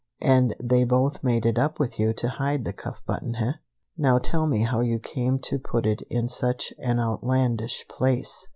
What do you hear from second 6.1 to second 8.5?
such an outlandish place!